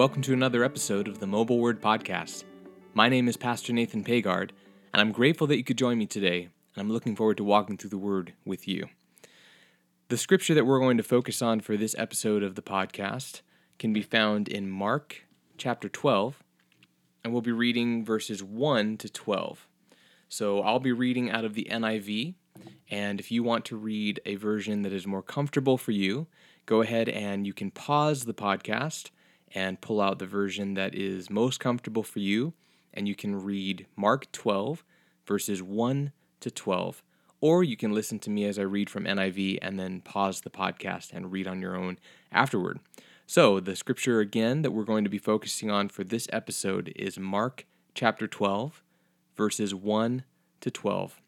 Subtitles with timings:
[0.00, 2.44] welcome to another episode of the Mobile Word Podcast.
[2.94, 4.54] My name is Pastor Nathan Pagard,
[4.94, 7.76] and I'm grateful that you could join me today, and I'm looking forward to walking
[7.76, 8.86] through the Word with you.
[10.08, 13.42] The scripture that we're going to focus on for this episode of the podcast
[13.78, 15.26] can be found in Mark
[15.58, 16.42] chapter 12,
[17.22, 19.68] and we'll be reading verses 1 to 12.
[20.30, 22.36] So I'll be reading out of the NIV,
[22.90, 26.26] and if you want to read a version that is more comfortable for you,
[26.64, 29.10] go ahead and you can pause the podcast
[29.54, 32.52] and pull out the version that is most comfortable for you,
[32.94, 34.84] and you can read Mark 12,
[35.26, 37.02] verses 1 to 12.
[37.40, 40.50] Or you can listen to me as I read from NIV and then pause the
[40.50, 41.98] podcast and read on your own
[42.30, 42.80] afterward.
[43.26, 47.18] So, the scripture again that we're going to be focusing on for this episode is
[47.18, 47.64] Mark
[47.94, 48.82] chapter 12,
[49.36, 50.24] verses 1
[50.60, 51.20] to 12.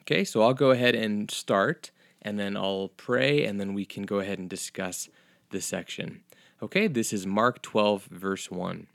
[0.00, 4.02] Okay, so I'll go ahead and start, and then I'll pray, and then we can
[4.02, 5.08] go ahead and discuss
[5.50, 6.22] this section.
[6.60, 8.88] Okay, this is Mark 12, verse 1.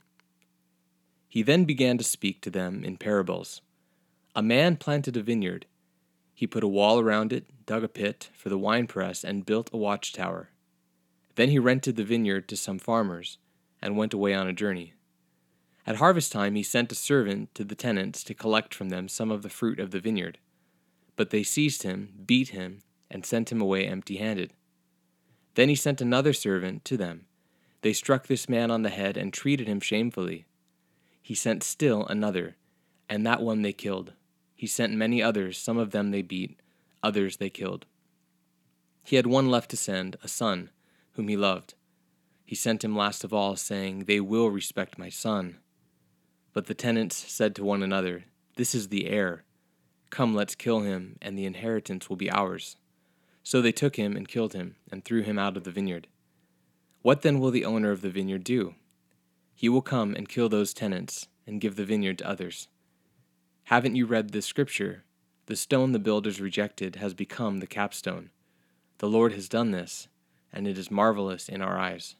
[1.26, 3.62] He then began to speak to them in parables.
[4.36, 5.64] A man planted a vineyard.
[6.34, 9.78] He put a wall around it, dug a pit for the winepress, and built a
[9.78, 10.50] watchtower.
[11.36, 13.38] Then he rented the vineyard to some farmers
[13.80, 14.92] and went away on a journey.
[15.86, 19.30] At harvest time, he sent a servant to the tenants to collect from them some
[19.30, 20.36] of the fruit of the vineyard.
[21.16, 24.52] But they seized him, beat him, and sent him away empty handed.
[25.54, 27.24] Then he sent another servant to them.
[27.84, 30.46] They struck this man on the head and treated him shamefully.
[31.20, 32.56] He sent still another,
[33.10, 34.14] and that one they killed.
[34.54, 36.58] He sent many others, some of them they beat,
[37.02, 37.84] others they killed.
[39.02, 40.70] He had one left to send, a son,
[41.12, 41.74] whom he loved.
[42.46, 45.58] He sent him last of all, saying, They will respect my son.
[46.54, 48.24] But the tenants said to one another,
[48.56, 49.44] This is the heir.
[50.08, 52.78] Come, let's kill him, and the inheritance will be ours.
[53.42, 56.06] So they took him and killed him, and threw him out of the vineyard.
[57.04, 58.76] What then will the owner of the vineyard do?
[59.54, 62.68] He will come and kill those tenants, and give the vineyard to others.
[63.64, 65.04] Haven't you read this scripture?
[65.44, 68.30] The stone the builders rejected has become the capstone.
[69.00, 70.08] The Lord has done this,
[70.50, 72.16] and it is marvelous in our eyes.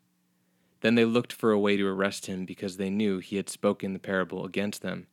[0.83, 3.95] Then they looked for a way to arrest him because they knew he had spoken
[3.95, 5.07] the parable against them,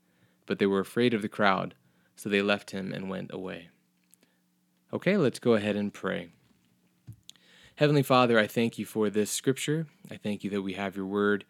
[0.47, 1.75] but they were afraid of the crowd
[2.17, 3.69] so they left him and went away.
[4.91, 6.33] Okay, let's go ahead and pray.
[7.81, 9.87] Heavenly Father, I thank you for this scripture.
[10.11, 11.45] I thank you that we have your word.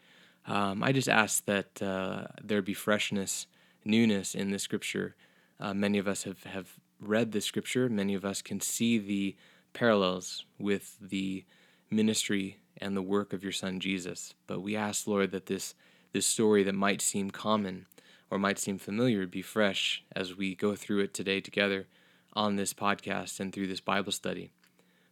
[0.45, 3.47] Um, I just ask that uh, there be freshness,
[3.83, 5.17] newness in this scripture.
[5.59, 9.35] Uh, many of us have, have read this scripture, many of us can see the
[9.73, 11.43] parallels with the
[11.89, 14.33] ministry and the work of your son Jesus.
[14.47, 15.75] But we ask, Lord, that this,
[16.13, 17.87] this story that might seem common
[18.29, 21.87] or might seem familiar be fresh as we go through it today together
[22.31, 24.53] on this podcast and through this Bible study.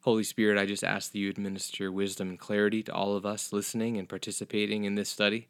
[0.02, 3.52] Holy Spirit, I just ask that you administer wisdom and clarity to all of us
[3.52, 5.50] listening and participating in this study,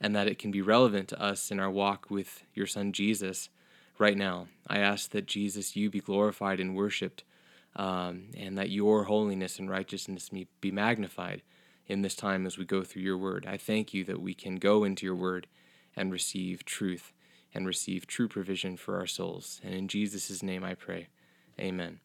[0.00, 3.48] and that it can be relevant to us in our walk with your Son Jesus
[3.98, 4.48] right now.
[4.66, 7.24] I ask that Jesus, you be glorified and worshiped,
[7.76, 11.42] um, and that your holiness and righteousness be magnified
[11.86, 13.46] in this time as we go through your word.
[13.48, 15.46] I thank you that we can go into your word
[15.96, 17.12] and receive truth
[17.54, 19.60] and receive true provision for our souls.
[19.64, 21.08] And in Jesus' name I pray.
[21.58, 22.00] Amen.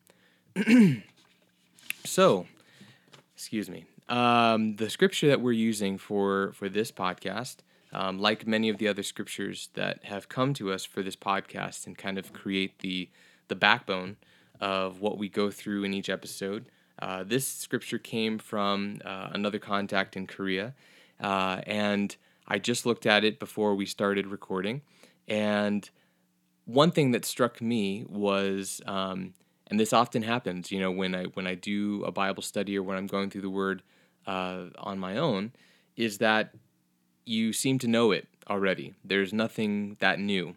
[2.06, 2.46] so,
[3.36, 3.86] excuse me.
[4.09, 7.58] Um, the scripture that we're using for, for this podcast,
[7.91, 11.88] um, like many of the other scriptures that have come to us for this podcast
[11.88, 13.09] and kind of create the,
[13.47, 14.18] the backbone
[14.59, 16.66] of what we go through in each episode,
[17.00, 20.74] uh, this scripture came from uh, another contact in Korea.
[21.19, 22.16] Uh, and
[22.47, 24.81] I just looked at it before we started recording,
[25.28, 25.90] and
[26.66, 29.34] one thing that struck me was, um,
[29.68, 32.84] and this often happens, you know, when I when I do a Bible study or
[32.84, 33.84] when I'm going through the Word
[34.28, 35.53] uh, on my own,
[35.96, 36.53] is that
[37.25, 38.94] you seem to know it already.
[39.03, 40.56] There's nothing that new.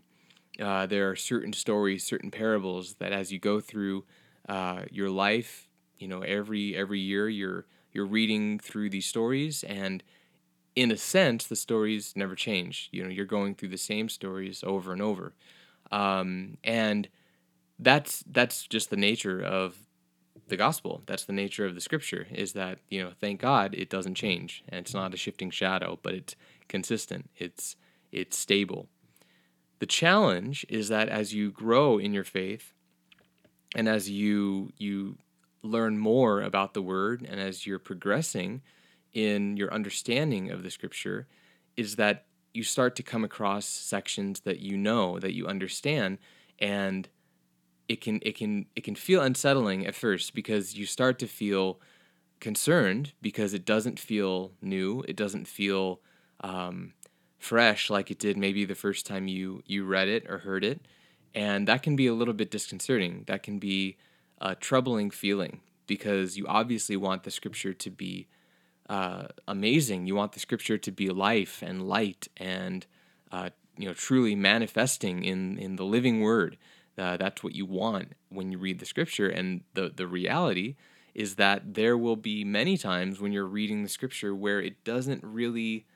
[0.61, 4.05] Uh, there are certain stories, certain parables that as you go through
[4.49, 5.69] uh, your life,
[5.99, 10.03] you know, every every year you're you're reading through these stories and
[10.75, 12.89] in a sense, the stories never change.
[12.93, 15.33] You know, you're going through the same stories over and over,
[15.91, 17.09] um, and
[17.79, 19.77] that's that's just the nature of
[20.49, 21.03] the gospel.
[21.07, 22.27] That's the nature of the scripture.
[22.33, 25.99] Is that you know, thank God, it doesn't change, and it's not a shifting shadow,
[26.03, 26.37] but it's
[26.69, 27.31] consistent.
[27.37, 27.77] It's
[28.13, 28.89] it's stable.
[29.79, 32.73] The challenge is that as you grow in your faith,
[33.75, 35.19] and as you you
[35.63, 38.63] learn more about the word, and as you're progressing
[39.13, 41.27] in your understanding of the scripture
[41.77, 46.19] is that you start to come across sections that you know that you understand
[46.59, 47.09] and
[47.89, 51.81] it can it can it can feel unsettling at first because you start to feel
[52.41, 55.05] concerned because it doesn't feel new.
[55.09, 56.01] It doesn't feel
[56.41, 56.93] um,
[57.39, 60.81] fresh like it did maybe the first time you you read it or heard it,
[61.35, 63.25] and that can be a little bit disconcerting.
[63.27, 63.97] That can be
[64.41, 68.27] a troubling feeling because you obviously want the scripture to be
[68.89, 70.07] uh, amazing.
[70.07, 72.87] You want the scripture to be life and light and
[73.33, 76.57] uh, you know truly manifesting in in the living word.
[76.99, 80.77] Uh, that's what you want when you read the scripture, and the the reality
[81.15, 85.25] is that there will be many times when you're reading the scripture where it doesn't
[85.25, 85.87] really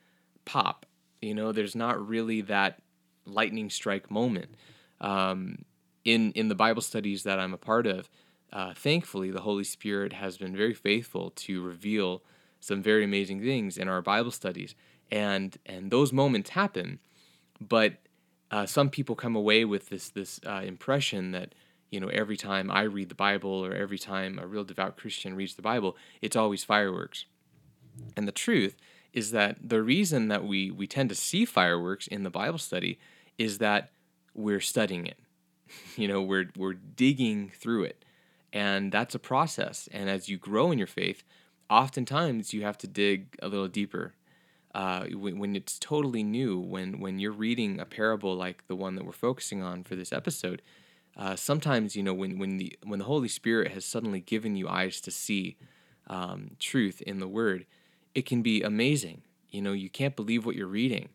[0.46, 0.86] pop.
[1.20, 2.80] You know, there's not really that
[3.26, 4.54] lightning strike moment.
[5.00, 5.64] Um,
[6.04, 8.08] in in the Bible studies that I'm a part of,
[8.52, 12.22] uh, thankfully, the Holy Spirit has been very faithful to reveal
[12.58, 14.74] some very amazing things in our Bible studies,
[15.10, 16.98] and and those moments happen.
[17.60, 17.94] But
[18.50, 21.54] uh, some people come away with this this uh, impression that
[21.90, 25.34] you know, every time I read the Bible or every time a real devout Christian
[25.34, 27.26] reads the Bible, it's always fireworks.
[28.16, 28.76] And the truth
[29.12, 32.98] is that the reason that we, we tend to see fireworks in the Bible study
[33.38, 33.90] is that
[34.34, 35.18] we're studying it.
[35.96, 38.04] You know, we're, we're digging through it.
[38.52, 39.88] And that's a process.
[39.92, 41.22] And as you grow in your faith,
[41.68, 44.14] oftentimes you have to dig a little deeper.
[44.72, 49.04] Uh, when, it's totally new, when, when you're reading a parable like the one that
[49.04, 50.62] we're focusing on for this episode,
[51.16, 54.68] uh, sometimes you know when when the when the Holy Spirit has suddenly given you
[54.68, 55.56] eyes to see
[56.06, 57.66] um, truth in the Word,
[58.14, 59.22] it can be amazing.
[59.50, 61.08] You know, you can't believe what you're reading.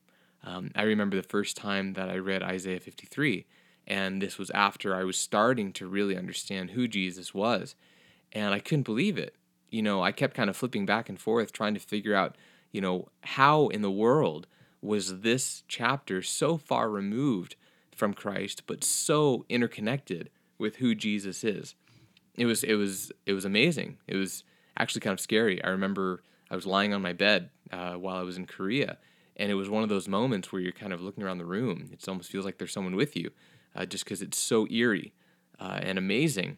[0.44, 3.46] Um, I remember the first time that I read Isaiah 53,
[3.88, 7.74] and this was after I was starting to really understand who Jesus was,
[8.32, 9.36] and I couldn't believe it.
[9.72, 12.38] You know, I kept kind of flipping back and forth, trying to figure out,
[12.76, 14.48] you know, how in the world
[14.82, 17.56] was this chapter so far removed
[17.96, 21.74] from Christ, but so interconnected with who Jesus is.
[22.36, 23.98] It was it was it was amazing.
[24.10, 24.44] It was
[24.78, 25.64] actually kind of scary.
[25.64, 28.98] I remember I was lying on my bed uh, while I was in Korea,
[29.38, 31.88] and it was one of those moments where you're kind of looking around the room.
[31.94, 33.32] It almost feels like there's someone with you,
[33.74, 35.14] uh, just because it's so eerie
[35.62, 36.58] uh, and amazing.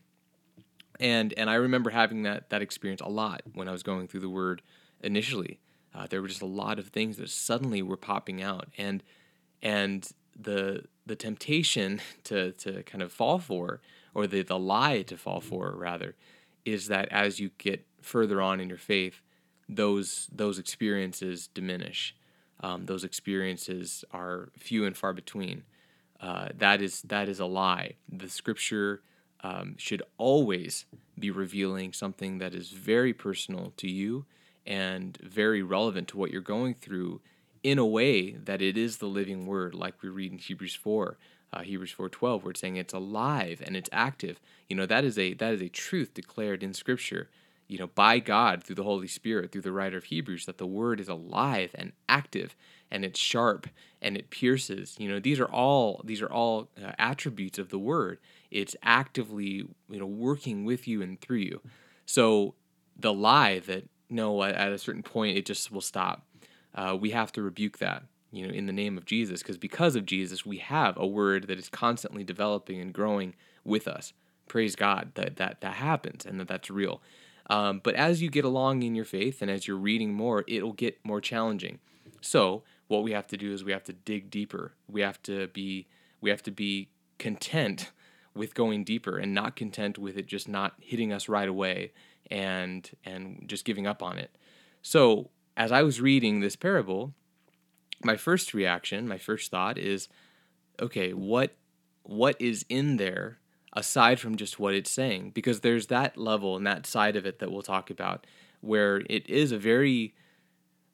[1.00, 4.22] And and I remember having that that experience a lot when I was going through
[4.22, 4.64] the Word
[5.00, 5.60] initially.
[5.98, 9.04] Uh, there were just a lot of things that suddenly were popping out, and
[9.64, 13.82] and the the temptation to to kind of fall for,
[14.14, 16.16] or the the lie to fall for rather,
[16.66, 19.22] is that as you get further on in your faith,
[19.68, 22.16] those those experiences diminish.
[22.60, 25.64] Um, those experiences are few and far between.
[26.20, 27.94] Uh, that is that is a lie.
[28.12, 29.02] The scripture
[29.42, 30.86] um, should always
[31.18, 34.26] be revealing something that is very personal to you
[34.68, 37.22] and very relevant to what you're going through
[37.64, 41.18] in a way that it is the living word, like we read in Hebrews 4,
[41.54, 44.40] uh, Hebrews 4:12, where it's saying it's alive and it's active.
[44.70, 47.30] You know that is a that is a truth declared in Scripture.
[47.68, 50.68] You know by God through the Holy Spirit through the writer of Hebrews that the
[50.68, 52.56] word is alive and active
[52.92, 53.68] and it's sharp
[54.02, 54.96] and it pierces.
[55.00, 58.20] You know these are all these are all uh, attributes of the word.
[58.52, 61.62] It's actively you know working with you and through you.
[62.06, 62.56] So
[63.00, 66.26] the lie that no at a certain point it just will stop.
[66.76, 69.96] Uh, we have to rebuke that you know in the name of jesus because because
[69.96, 73.34] of jesus we have a word that is constantly developing and growing
[73.64, 74.14] with us.
[74.48, 77.02] Praise god that that that happens and that that's real.
[77.50, 80.74] Um, but as you get along in your faith and as you're reading more it'll
[80.74, 81.80] get more challenging.
[82.22, 84.74] So what we have to do is we have to dig deeper.
[84.88, 85.88] We have to be
[86.22, 86.90] we have to be
[87.20, 87.92] content
[88.34, 91.92] with going deeper and not content with it just not hitting us right away
[92.30, 94.36] and and just giving up on it
[94.82, 97.14] so as I was reading this parable,
[98.04, 100.08] my first reaction, my first thought is,
[100.80, 101.56] okay, what
[102.04, 103.40] what is in there
[103.74, 105.32] aside from just what it's saying?
[105.32, 108.26] Because there's that level and that side of it that we'll talk about,
[108.62, 110.14] where it is a very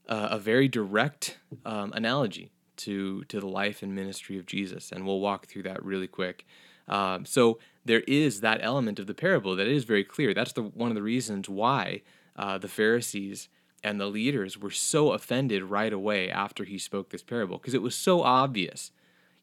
[0.10, 5.06] uh, a very direct um, analogy to to the life and ministry of Jesus, and
[5.06, 6.48] we'll walk through that really quick.
[6.88, 10.34] Um, so there is that element of the parable that is very clear.
[10.34, 12.02] That's the one of the reasons why
[12.36, 13.50] uh, the Pharisees
[13.84, 17.82] and the leaders were so offended right away after he spoke this parable because it
[17.82, 18.92] was so obvious.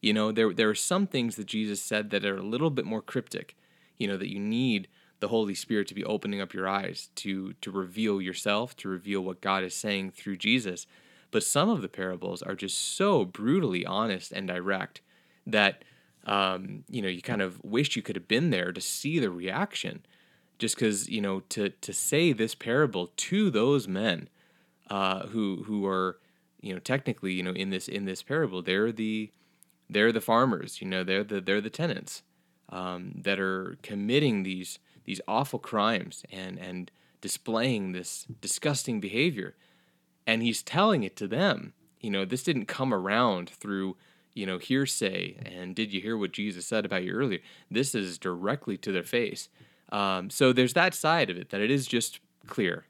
[0.01, 2.85] You know, there there are some things that Jesus said that are a little bit
[2.85, 3.55] more cryptic.
[3.97, 4.87] You know, that you need
[5.19, 9.21] the Holy Spirit to be opening up your eyes to to reveal yourself, to reveal
[9.21, 10.87] what God is saying through Jesus.
[11.29, 15.01] But some of the parables are just so brutally honest and direct
[15.47, 15.83] that
[16.25, 19.29] um, you know you kind of wish you could have been there to see the
[19.29, 20.05] reaction
[20.59, 24.29] just because you know to to say this parable to those men
[24.89, 26.19] uh, who who are
[26.61, 29.31] you know technically you know in this in this parable they're the
[29.89, 32.23] they're the farmers you know they're the they're the tenants
[32.69, 39.55] um, that are committing these these awful crimes and and displaying this disgusting behavior.
[40.27, 41.73] And he's telling it to them.
[41.99, 43.95] You know, this didn't come around through,
[44.33, 47.39] you know, hearsay and did you hear what Jesus said about you earlier?
[47.69, 49.49] This is directly to their face.
[49.91, 52.85] Um, so there's that side of it, that it is just clear.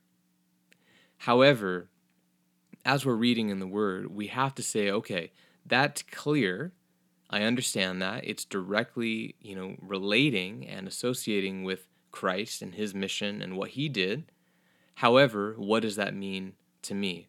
[1.20, 1.90] However,
[2.86, 5.32] as we're reading in the Word, we have to say, okay,
[5.66, 6.74] that's clear.
[7.30, 8.24] I understand that.
[8.26, 13.88] It's directly, you know, relating and associating with Christ and his mission and what he
[13.88, 14.32] did.
[14.96, 17.28] However, what does that mean to me?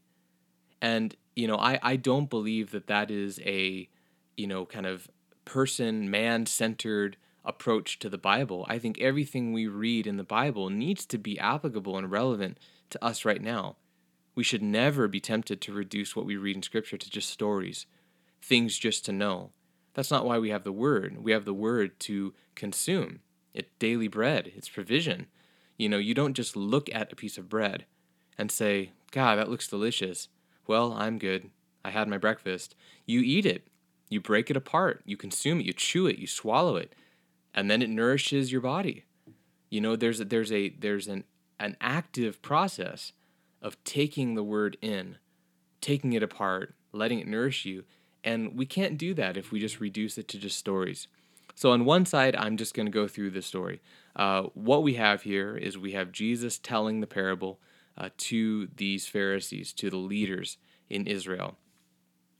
[0.80, 3.88] And, you know, I, I don't believe that that is a,
[4.36, 5.08] you know, kind of
[5.44, 8.64] person, man centered approach to the Bible.
[8.68, 12.58] I think everything we read in the Bible needs to be applicable and relevant
[12.90, 13.76] to us right now.
[14.34, 17.86] We should never be tempted to reduce what we read in Scripture to just stories,
[18.40, 19.50] things just to know.
[19.94, 21.22] That's not why we have the Word.
[21.22, 23.20] We have the Word to consume.
[23.52, 25.26] It's daily bread, it's provision.
[25.76, 27.86] You know, you don't just look at a piece of bread
[28.38, 30.28] and say, God, that looks delicious.
[30.66, 31.50] Well, I'm good.
[31.84, 32.74] I had my breakfast.
[33.04, 33.66] You eat it,
[34.12, 36.94] you break it apart, you consume it, you chew it, you swallow it,
[37.54, 39.04] and then it nourishes your body.
[39.70, 41.24] You know, there's a, there's a there's an
[41.58, 43.12] an active process
[43.62, 45.16] of taking the word in,
[45.80, 47.84] taking it apart, letting it nourish you,
[48.24, 51.08] and we can't do that if we just reduce it to just stories.
[51.54, 53.80] So, on one side, I'm just going to go through the story.
[54.16, 57.60] Uh, what we have here is we have Jesus telling the parable
[57.96, 61.58] uh, to these Pharisees, to the leaders in Israel.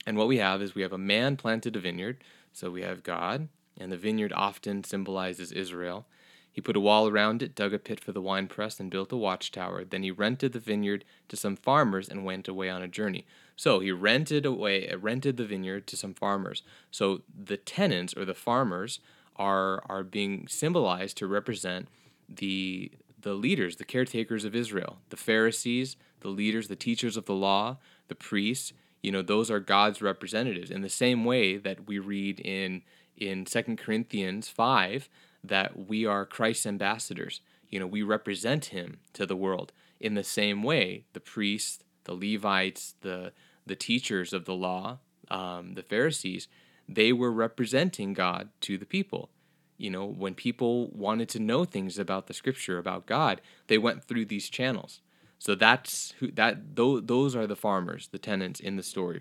[0.05, 2.23] And what we have is we have a man planted a vineyard.
[2.51, 3.47] So, we have God,
[3.79, 6.05] and the vineyard often symbolizes Israel.
[6.53, 9.17] He put a wall around it, dug a pit for the winepress, and built a
[9.17, 9.83] watchtower.
[9.83, 13.25] Then he rented the vineyard to some farmers and went away on a journey.
[13.55, 16.61] So he rented away, uh, rented the vineyard to some farmers.
[16.91, 18.99] So the tenants or the farmers
[19.35, 21.87] are are being symbolized to represent
[22.29, 27.33] the the leaders, the caretakers of Israel, the Pharisees, the leaders, the teachers of the
[27.33, 27.77] law,
[28.09, 28.73] the priests.
[29.03, 30.71] You know, those are God's representatives.
[30.71, 32.81] In the same way that we read in
[33.15, 35.09] in Second Corinthians five
[35.43, 37.41] that we are Christ's ambassadors.
[37.69, 39.71] You know, we represent him to the world.
[39.99, 43.33] In the same way, the priests, the Levites, the
[43.65, 46.47] the teachers of the law, um, the Pharisees,
[46.87, 49.29] they were representing God to the people.
[49.77, 54.03] You know, when people wanted to know things about the Scripture, about God, they went
[54.03, 55.01] through these channels.
[55.43, 59.19] So that's who that those, are the farmers, the tenants in the story.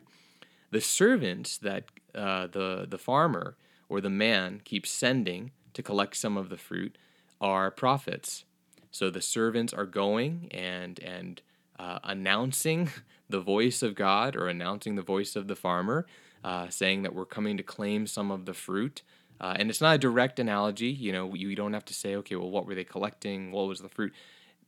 [0.70, 3.56] The servants that uh, the the farmer
[3.88, 6.96] or the man keeps sending to collect some of the fruit
[7.40, 8.44] are prophets.
[8.92, 11.42] So the servants are going and and
[11.76, 12.90] uh, announcing
[13.28, 16.06] the voice of God or announcing the voice of the farmer,
[16.44, 19.02] uh, saying that we're coming to claim some of the fruit.
[19.40, 20.86] Uh, and it's not a direct analogy.
[20.90, 23.50] You know, you don't have to say, okay, well, what were they collecting?
[23.50, 24.12] What was the fruit?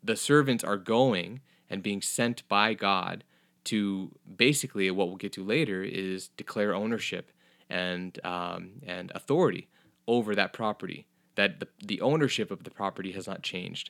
[0.04, 3.24] The servants are going and being sent by God
[3.64, 7.32] to basically what we'll get to later is declare ownership
[7.70, 9.68] and um, and authority
[10.06, 13.88] over that property, that the, the ownership of the property has not changed.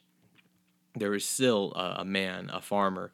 [0.95, 3.13] There is still a, a man, a farmer,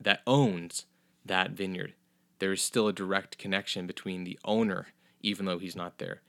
[0.00, 0.86] that owns
[1.24, 1.94] that vineyard.
[2.38, 4.88] There is still a direct connection between the owner,
[5.20, 6.22] even though he's not there.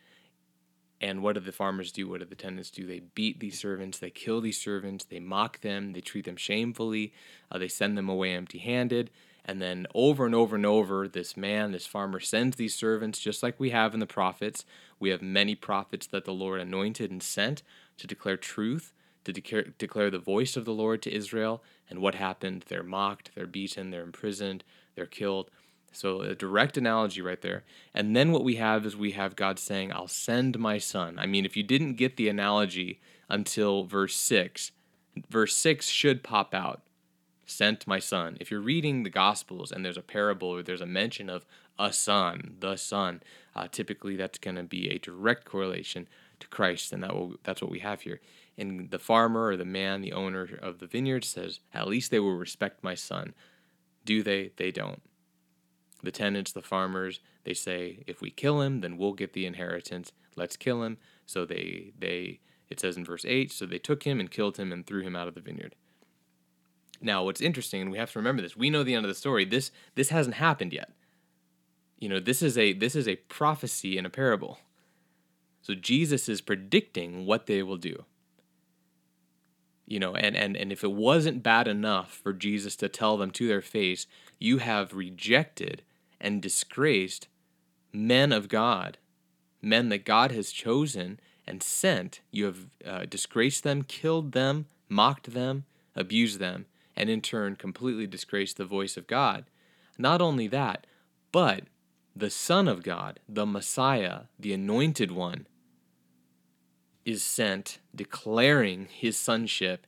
[1.01, 2.09] And what do the farmers do?
[2.09, 2.85] What do the tenants do?
[2.85, 7.13] They beat these servants, they kill these servants, they mock them, they treat them shamefully,
[7.49, 9.09] uh, they send them away empty handed.
[9.45, 13.41] And then over and over and over, this man, this farmer sends these servants, just
[13.41, 14.65] like we have in the prophets.
[14.99, 17.63] We have many prophets that the Lord anointed and sent
[17.97, 21.63] to declare truth, to declare, declare the voice of the Lord to Israel.
[21.89, 22.65] And what happened?
[22.67, 24.63] They're mocked, they're beaten, they're imprisoned,
[24.95, 25.49] they're killed.
[25.91, 27.63] So, a direct analogy right there.
[27.93, 31.17] And then what we have is we have God saying, I'll send my son.
[31.17, 34.71] I mean, if you didn't get the analogy until verse 6,
[35.29, 36.81] verse 6 should pop out
[37.49, 38.37] sent my son.
[38.39, 41.45] If you're reading the Gospels and there's a parable or there's a mention of
[41.77, 43.21] a son, the son,
[43.55, 46.07] uh, typically that's going to be a direct correlation
[46.39, 48.21] to Christ, and that will, that's what we have here.
[48.57, 52.19] And the farmer or the man, the owner of the vineyard says, At least they
[52.19, 53.33] will respect my son.
[54.05, 54.51] Do they?
[54.57, 55.01] They don't.
[56.01, 60.11] The tenants, the farmers, they say, If we kill him, then we'll get the inheritance.
[60.35, 60.97] Let's kill him.
[61.25, 62.39] So they, they,
[62.69, 65.15] it says in verse 8, so they took him and killed him and threw him
[65.15, 65.75] out of the vineyard.
[67.01, 69.15] Now, what's interesting, and we have to remember this, we know the end of the
[69.15, 69.45] story.
[69.45, 70.91] This this hasn't happened yet.
[71.97, 74.59] You know, this is a this is a prophecy in a parable.
[75.61, 78.05] So Jesus is predicting what they will do.
[79.85, 83.31] You know, and, and, and if it wasn't bad enough for Jesus to tell them
[83.31, 84.05] to their face,
[84.37, 85.81] you have rejected
[86.19, 87.27] and disgraced
[87.91, 88.97] men of God,
[89.61, 92.21] men that God has chosen and sent.
[92.31, 96.65] You have uh, disgraced them, killed them, mocked them, abused them
[96.99, 99.45] and in turn completely disgraced the voice of God.
[99.97, 100.85] Not only that,
[101.31, 101.63] but
[102.13, 105.47] the Son of God, the Messiah, the Anointed One,
[107.05, 109.87] is sent declaring his sonship.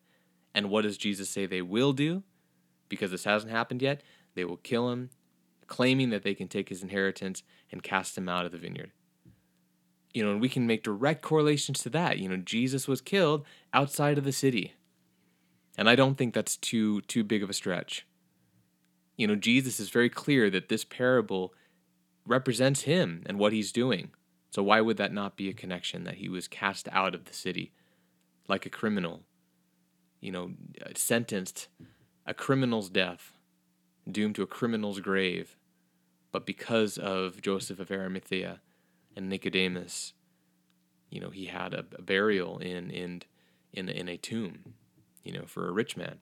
[0.56, 2.24] And what does Jesus say they will do?
[2.88, 4.02] Because this hasn't happened yet,
[4.34, 5.10] they will kill him,
[5.72, 8.92] claiming that they can take his inheritance and cast him out of the vineyard.
[10.14, 12.20] You know, and we can make direct correlations to that.
[12.20, 14.74] You know, Jesus was killed outside of the city.
[15.78, 18.06] And I don't think that's too too big of a stretch.
[19.16, 21.54] You know, Jesus is very clear that this parable
[22.26, 24.12] represents him and what he's doing.
[24.50, 27.34] So why would that not be a connection that he was cast out of the
[27.34, 27.72] city
[28.50, 29.22] like a criminal,
[30.20, 30.52] you know,
[30.96, 31.70] sentenced
[32.26, 33.32] a criminal's death,
[34.12, 35.56] doomed to a criminal's grave,
[36.32, 38.62] but because of Joseph of Arimathea
[39.16, 40.14] and Nicodemus,
[41.10, 43.24] you know, he had a, a burial in in
[43.74, 44.74] in in a tomb,
[45.24, 46.20] you know, for a rich man.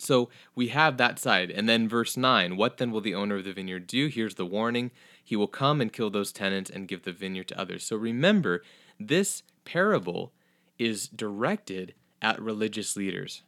[0.00, 1.50] So we have that side.
[1.50, 4.08] And then verse 9 What then will the owner of the vineyard do?
[4.08, 4.90] Here's the warning
[5.22, 7.84] He will come and kill those tenants and give the vineyard to others.
[7.84, 8.62] So remember,
[8.98, 10.32] this parable
[10.78, 13.42] is directed at religious leaders,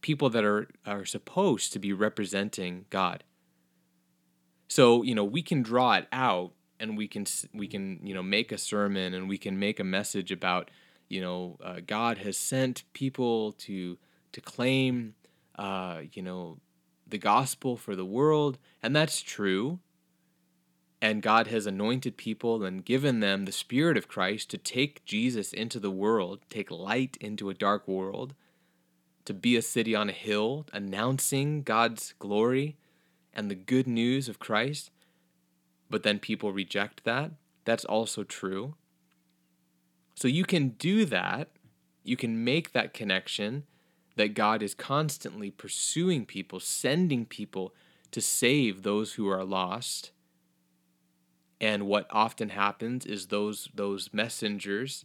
[0.00, 3.24] people that are, are supposed to be representing God.
[4.68, 8.22] So, you know, we can draw it out and we can we can, you know,
[8.22, 10.70] make a sermon and we can make a message about,
[11.08, 13.98] you know, uh, God has sent people to
[14.32, 15.14] to claim
[15.58, 16.58] uh, you know,
[17.06, 19.80] the gospel for the world, and that's true.
[21.00, 25.52] And God has anointed people and given them the Spirit of Christ to take Jesus
[25.52, 28.34] into the world, take light into a dark world,
[29.24, 32.76] to be a city on a hill, announcing God's glory
[33.38, 34.90] and the good news of Christ.
[35.88, 37.30] But then people reject that.
[37.64, 38.74] That's also true.
[40.16, 41.50] So you can do that.
[42.02, 43.62] You can make that connection
[44.16, 47.72] that God is constantly pursuing people, sending people
[48.10, 50.10] to save those who are lost.
[51.60, 55.04] And what often happens is those those messengers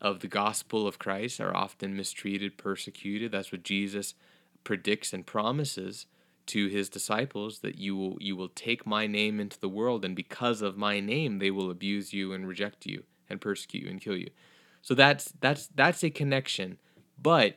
[0.00, 3.32] of the gospel of Christ are often mistreated, persecuted.
[3.32, 4.14] That's what Jesus
[4.62, 6.06] predicts and promises
[6.46, 10.14] to his disciples that you will you will take my name into the world and
[10.14, 14.00] because of my name they will abuse you and reject you and persecute you and
[14.00, 14.30] kill you.
[14.82, 16.78] So that's that's that's a connection.
[17.20, 17.56] But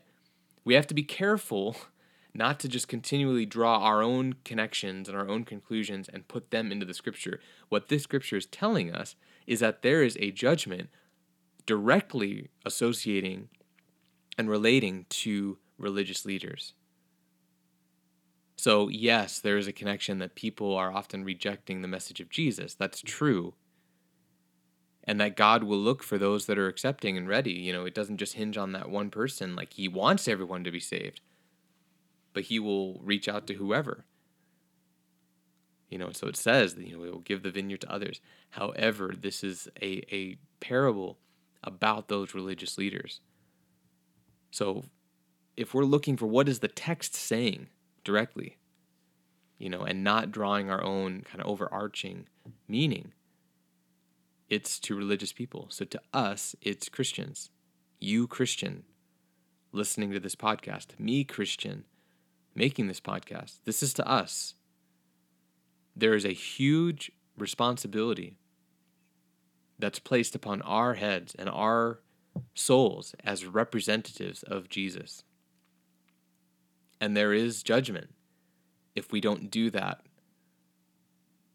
[0.64, 1.76] we have to be careful
[2.34, 6.72] not to just continually draw our own connections and our own conclusions and put them
[6.72, 7.40] into the scripture.
[7.70, 9.16] What this scripture is telling us
[9.48, 10.90] is that there is a judgment
[11.66, 13.50] directly associating
[14.38, 16.74] and relating to religious leaders.
[18.60, 22.74] So, yes, there is a connection that people are often rejecting the message of Jesus.
[22.74, 23.54] That's true
[25.06, 27.54] and that God will look for those that are accepting and ready.
[27.54, 29.56] You know, it doesn't just hinge on that one person.
[29.56, 31.22] Like He wants everyone to be saved,
[32.34, 34.06] but He will reach out to whoever.
[35.90, 38.22] You know, so it says that, you know, we will give the vineyard to others.
[38.52, 41.18] However, this is a, a parable
[41.64, 43.22] about those religious leaders.
[44.52, 44.84] So
[45.58, 47.70] if we're looking for what is the text saying
[48.04, 48.58] directly,
[49.58, 52.28] you know, and not drawing our own kind of overarching
[52.68, 53.14] meaning,
[54.50, 55.68] it's to religious people.
[55.70, 57.52] So to us, it's Christians.
[58.00, 58.84] You, Christian,
[59.72, 61.00] listening to this podcast.
[61.00, 61.86] Me, Christian,
[62.56, 63.60] making this podcast.
[63.66, 64.56] This is to us.
[65.96, 68.38] There is a huge responsibility
[69.78, 72.02] that's placed upon our heads and our
[72.54, 75.24] souls as representatives of Jesus.
[77.02, 78.10] And there is judgment
[78.96, 80.02] if we don't do that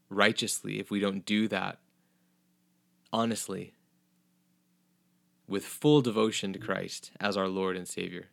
[0.08, 1.78] righteously, if we don't do that
[3.14, 3.74] honestly,
[5.46, 8.26] with full devotion to Christ as our Lord and Savior.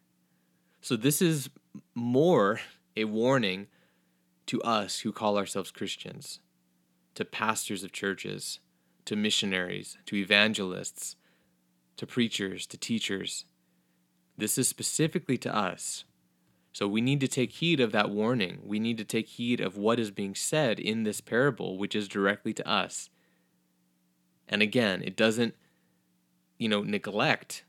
[0.81, 1.51] So, this is
[1.93, 2.59] more
[2.97, 3.67] a warning
[4.47, 6.39] to us who call ourselves Christians,
[7.13, 8.59] to pastors of churches,
[9.05, 11.15] to missionaries, to evangelists,
[11.97, 13.45] to preachers, to teachers.
[14.35, 16.05] This is specifically to us.
[16.73, 18.59] So we need to take heed of that warning.
[18.63, 22.07] We need to take heed of what is being said in this parable, which is
[22.07, 23.09] directly to us.
[24.47, 25.55] And again, it doesn't,
[26.57, 27.65] you know, neglect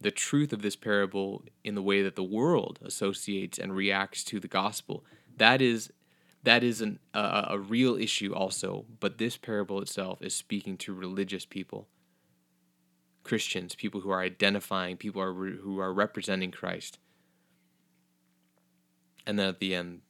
[0.00, 4.40] the truth of this parable in the way that the world associates and reacts to
[4.40, 5.04] the gospel.
[5.36, 5.90] That is
[6.42, 10.94] that is an, a, a real issue also, but this parable itself is speaking to
[10.94, 11.88] religious people,
[13.24, 17.00] Christians, people who are identifying, people are, who are representing Christ.
[19.26, 20.02] And then at the end,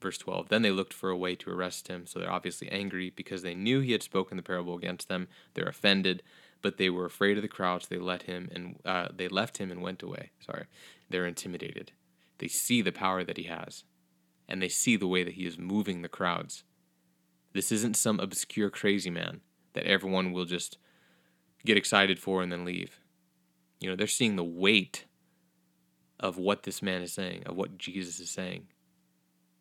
[0.00, 3.10] Verse 12 Then they looked for a way to arrest him, so they're obviously angry
[3.10, 5.28] because they knew he had spoken the parable against them.
[5.54, 6.22] They're offended,
[6.62, 9.58] but they were afraid of the crowd, so they let him and uh, they left
[9.58, 10.30] him and went away.
[10.40, 10.64] Sorry,
[11.08, 11.92] they're intimidated.
[12.38, 13.84] They see the power that he has,
[14.48, 16.64] and they see the way that he is moving the crowds.
[17.52, 19.40] This isn't some obscure crazy man
[19.74, 20.78] that everyone will just
[21.64, 23.00] get excited for and then leave.
[23.80, 25.04] You know, they're seeing the weight
[26.20, 28.68] of what this man is saying, of what Jesus is saying.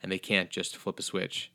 [0.03, 1.51] And they can't just flip a switch.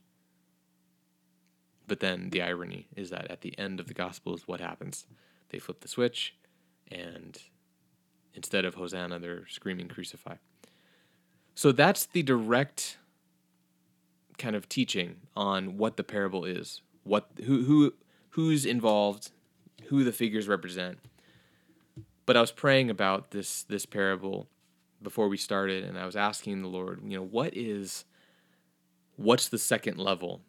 [1.86, 5.06] But then the irony is that at the end of the gospel is what happens.
[5.50, 6.34] They flip the switch
[6.90, 7.38] and
[8.34, 10.36] instead of Hosanna, they're screaming crucify.
[11.54, 12.98] So that's the direct
[14.38, 17.94] kind of teaching on what the parable is, what who who
[18.30, 19.30] who's involved,
[19.86, 20.98] who the figures represent.
[22.26, 24.48] But I was praying about this this parable
[25.04, 28.04] before we started and I was asking the Lord, you know, what is
[29.14, 30.40] what's the second level?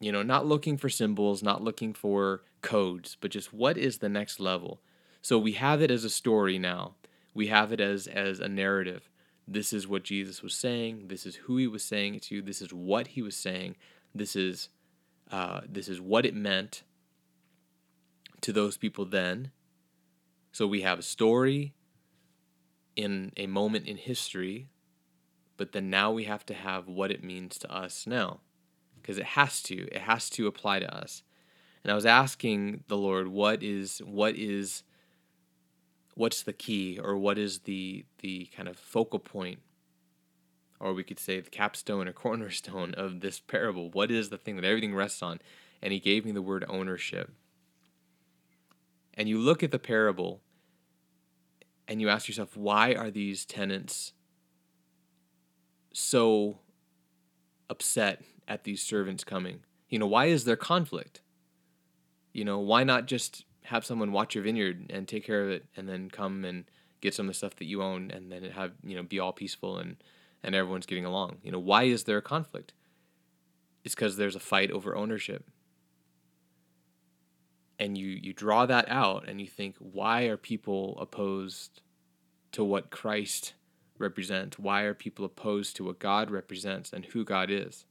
[0.00, 4.08] You know, not looking for symbols, not looking for codes, but just what is the
[4.08, 4.80] next level?
[5.20, 6.94] So we have it as a story now.
[7.34, 9.10] We have it as as a narrative.
[9.48, 11.08] This is what Jesus was saying.
[11.08, 12.42] This is who he was saying it to.
[12.42, 13.76] This is what he was saying.
[14.14, 14.70] This is
[15.30, 16.82] uh, this is what it meant
[18.40, 19.50] to those people then.
[20.52, 21.74] So we have a story
[22.96, 24.68] in a moment in history,
[25.56, 28.40] but then now we have to have what it means to us now.
[29.00, 29.86] Because it has to.
[29.94, 31.22] It has to apply to us.
[31.84, 34.82] And I was asking the Lord, what is what is
[36.16, 39.60] what's the key or what is the the kind of focal point
[40.80, 44.56] or we could say the capstone or cornerstone of this parable what is the thing
[44.56, 45.38] that everything rests on
[45.82, 47.30] and he gave me the word ownership
[49.12, 50.40] and you look at the parable
[51.88, 54.12] and you ask yourself why are these tenants
[55.92, 56.58] so
[57.70, 59.60] upset at these servants coming?
[59.88, 61.20] You know why is there conflict?
[62.32, 65.66] You know why not just have someone watch your vineyard and take care of it
[65.76, 66.64] and then come and
[67.00, 69.32] get some of the stuff that you own and then have you know be all
[69.32, 69.96] peaceful and
[70.42, 71.38] and everyone's getting along?
[71.42, 72.72] You know why is there a conflict?
[73.84, 75.48] It's because there's a fight over ownership
[77.78, 81.82] and you you draw that out and you think why are people opposed
[82.52, 83.54] to what Christ
[83.98, 84.58] represents?
[84.58, 87.84] Why are people opposed to what God represents and who God is?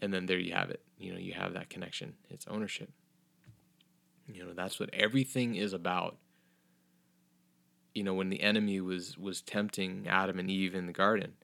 [0.00, 0.82] And then there you have it.
[0.98, 2.14] You know you have that connection.
[2.28, 2.90] It's ownership.
[4.26, 6.16] You know, that's what everything is about.
[7.94, 11.34] You know, when the enemy was was tempting Adam and Eve in the garden,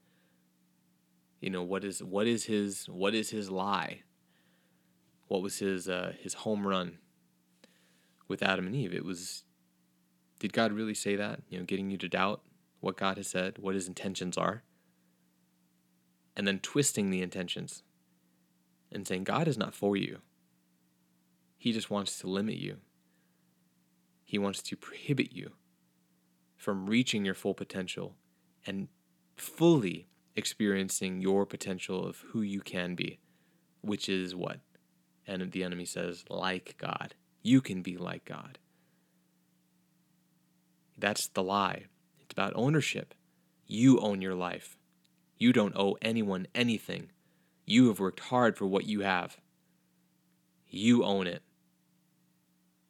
[1.39, 4.01] you know, what is what is his what is his lie?
[5.29, 6.97] What was his uh, his home run
[8.27, 8.93] with Adam and Eve?
[8.93, 9.43] It was
[10.39, 11.41] did God really say that?
[11.49, 12.41] You know, getting you to doubt
[12.79, 14.63] what God has said, what his intentions are,
[16.35, 17.83] and then twisting the intentions
[18.91, 20.17] and saying God is not for you.
[21.57, 22.77] He just wants to limit you.
[24.23, 25.51] He wants to prohibit you
[26.57, 28.15] from reaching your full potential
[28.65, 28.87] and
[29.35, 33.19] fully experiencing your potential of who you can be,
[33.81, 34.59] which is what?
[35.29, 37.13] And the enemy says, like God.
[37.43, 38.57] You can be like God.
[40.97, 41.85] That's the lie.
[42.19, 43.13] It's about ownership.
[43.67, 44.75] You own your life.
[45.37, 47.11] You don't owe anyone anything.
[47.67, 49.37] You have worked hard for what you have.
[50.67, 51.43] You own it.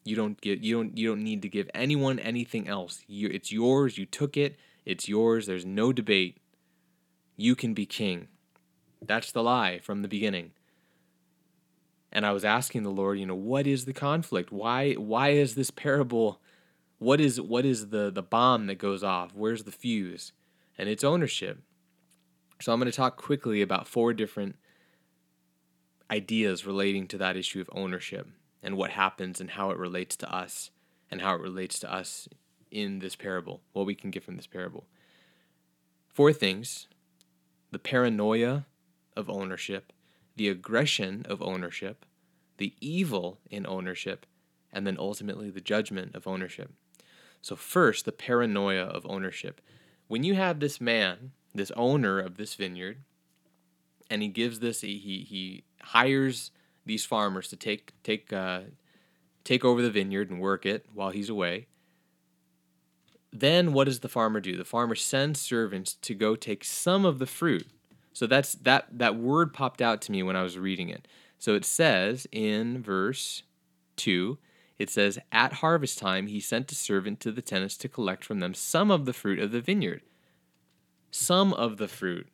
[0.06, 3.04] You don't get you don't you don't need to give anyone anything else.
[3.06, 3.98] You, it's yours.
[3.98, 4.56] You took it.
[4.86, 5.46] It's yours.
[5.46, 6.38] There's no debate.
[7.36, 8.30] You can be king.
[9.02, 10.52] That's the lie from the beginning.
[12.12, 14.52] And I was asking the Lord, you know, what is the conflict?
[14.52, 16.42] Why why is this parable
[16.98, 19.32] what is what is the the bomb that goes off?
[19.34, 20.34] Where's the fuse?
[20.78, 21.60] And it's ownership.
[22.62, 24.56] So I'm going to talk quickly about four different
[26.12, 28.28] ideas relating to that issue of ownership
[28.62, 30.72] and what happens and how it relates to us
[31.12, 32.28] and how it relates to us
[32.72, 34.86] in this parable, what we can get from this parable.
[36.08, 36.88] Four things
[37.72, 38.66] the paranoia
[39.16, 39.94] of ownership,
[40.40, 42.06] the aggression of ownership,
[42.60, 44.26] the evil in ownership,
[44.72, 46.72] and then ultimately the judgment of ownership.
[47.42, 49.60] So, first, the paranoia of ownership.
[50.08, 53.00] When you have this man, this owner of this vineyard,
[54.10, 56.52] and he gives this, he, he hires
[56.86, 58.62] these farmers to take take uh,
[59.44, 61.68] take over the vineyard and work it while he's away.
[63.34, 64.56] Then what does the farmer do?
[64.56, 67.68] The farmer sends servants to go take some of the fruit.
[68.20, 71.08] So that's that that word popped out to me when I was reading it.
[71.38, 73.44] So it says in verse
[73.96, 74.38] 2,
[74.78, 78.42] it says at harvest time he sent a servant to the tenants to collect from
[78.42, 80.02] them some of the fruit of the vineyard.
[81.10, 82.28] Some of the fruit.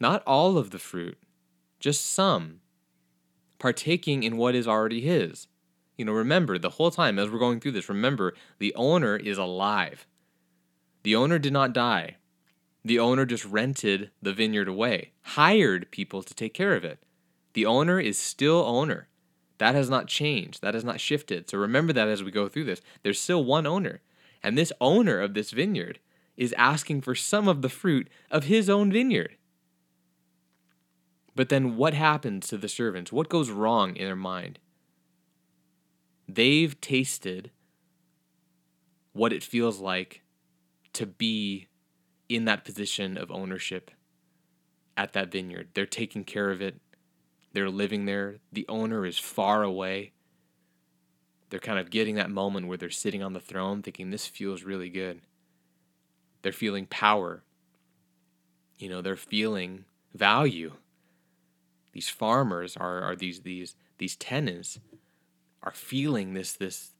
[0.00, 1.18] Not all of the fruit,
[1.78, 2.60] just some
[3.58, 5.46] partaking in what is already his.
[5.98, 9.36] You know, remember the whole time as we're going through this, remember the owner is
[9.36, 10.06] alive.
[11.02, 12.16] The owner did not die.
[12.84, 17.00] The owner just rented the vineyard away, hired people to take care of it.
[17.54, 19.08] The owner is still owner.
[19.58, 20.62] That has not changed.
[20.62, 21.50] That has not shifted.
[21.50, 22.80] So remember that as we go through this.
[23.02, 24.00] There's still one owner.
[24.42, 25.98] And this owner of this vineyard
[26.36, 29.36] is asking for some of the fruit of his own vineyard.
[31.34, 33.12] But then what happens to the servants?
[33.12, 34.60] What goes wrong in their mind?
[36.28, 37.50] They've tasted
[39.12, 40.22] what it feels like
[40.92, 41.66] to be
[42.28, 43.90] in that position of ownership
[44.96, 45.68] at that vineyard.
[45.74, 46.80] They're taking care of it,
[47.52, 48.36] they're living there.
[48.52, 50.12] The owner is far away.
[51.50, 54.64] They're kind of getting that moment where they're sitting on the throne thinking, this feels
[54.64, 55.22] really good.
[56.42, 57.42] They're feeling power.
[58.78, 60.72] You know, they're feeling value.
[61.92, 64.78] These farmers are, are these these these tenants
[65.62, 66.92] are feeling this this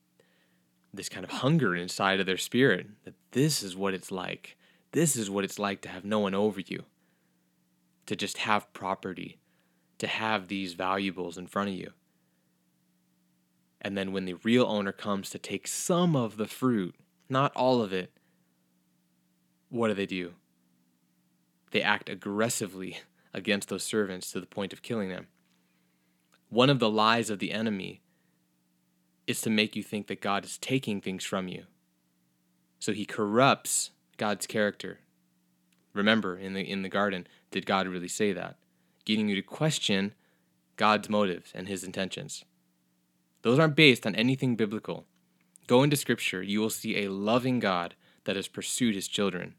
[0.93, 4.57] this kind of hunger inside of their spirit that this is what it's like.
[4.93, 6.85] This is what it's like to have no one over you.
[8.07, 9.39] To just have property,
[9.99, 11.93] to have these valuables in front of you.
[13.81, 16.95] And then when the real owner comes to take some of the fruit,
[17.29, 18.13] not all of it,
[19.69, 20.33] what do they do?
[21.71, 22.99] They act aggressively
[23.35, 25.27] against those servants to the point of killing them.
[26.49, 28.01] One of the lies of the enemy
[29.27, 31.65] is to make you think that God is taking things from you.
[32.79, 34.99] So he corrupts God's character.
[35.95, 38.57] Remember in the in the garden, did God really say that?
[39.05, 40.13] Getting you to question
[40.77, 42.45] God's motives and his intentions.
[43.43, 45.07] Those aren't based on anything biblical.
[45.67, 49.55] Go into scripture, you will see a loving God that has pursued his children,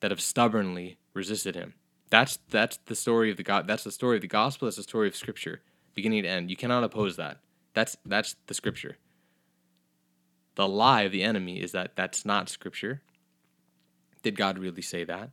[0.00, 1.74] that have stubbornly resisted him.
[2.10, 4.82] That's that's the story of the God that's the story of the gospel, that's the
[4.82, 5.62] story of scripture,
[5.94, 6.50] beginning to end.
[6.50, 7.38] You cannot oppose that.
[7.72, 8.98] That's that's the scripture.
[10.54, 13.02] The lie of the enemy is that that's not scripture.
[14.24, 15.30] Did God really say that?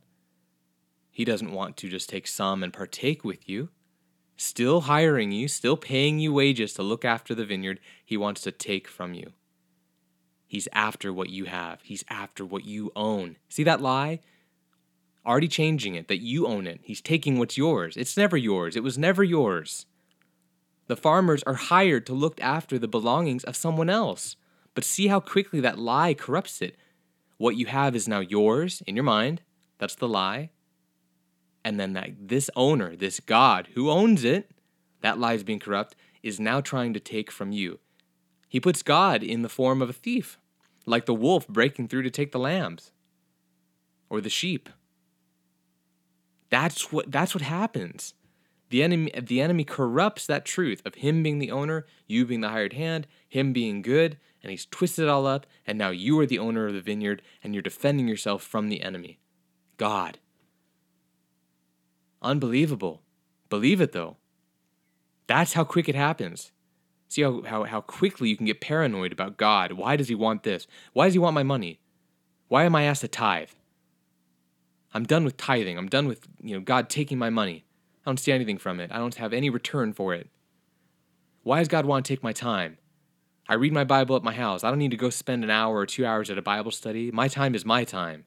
[1.10, 3.70] He doesn't want to just take some and partake with you.
[4.36, 8.52] Still hiring you, still paying you wages to look after the vineyard, he wants to
[8.52, 9.32] take from you.
[10.46, 11.80] He's after what you have.
[11.82, 13.36] He's after what you own.
[13.48, 14.20] See that lie?
[15.24, 16.80] Already changing it, that you own it.
[16.82, 17.96] He's taking what's yours.
[17.96, 18.76] It's never yours.
[18.76, 19.86] It was never yours.
[20.86, 24.36] The farmers are hired to look after the belongings of someone else.
[24.74, 26.76] But see how quickly that lie corrupts it.
[27.42, 29.42] What you have is now yours in your mind.
[29.78, 30.50] That's the lie.
[31.64, 34.52] And then that this owner, this God who owns it,
[35.00, 37.80] that lie is being corrupt, is now trying to take from you.
[38.48, 40.38] He puts God in the form of a thief,
[40.86, 42.92] like the wolf breaking through to take the lambs
[44.08, 44.68] or the sheep.
[46.48, 48.14] That's what that's what happens.
[48.72, 52.48] The enemy, the enemy corrupts that truth of him being the owner, you being the
[52.48, 56.24] hired hand, him being good, and he's twisted it all up, and now you are
[56.24, 59.18] the owner of the vineyard, and you're defending yourself from the enemy.
[59.76, 60.20] God.
[62.22, 63.02] Unbelievable.
[63.50, 64.16] Believe it though.
[65.26, 66.50] That's how quick it happens.
[67.08, 69.72] See how, how, how quickly you can get paranoid about God.
[69.72, 70.66] Why does he want this?
[70.94, 71.78] Why does he want my money?
[72.48, 73.50] Why am I asked to tithe?
[74.94, 75.76] I'm done with tithing.
[75.76, 77.66] I'm done with you know God taking my money.
[78.04, 78.90] I don't see anything from it.
[78.92, 80.28] I don't have any return for it.
[81.42, 82.78] Why does God want to take my time?
[83.48, 84.64] I read my Bible at my house.
[84.64, 87.10] I don't need to go spend an hour or two hours at a Bible study.
[87.10, 88.24] My time is my time.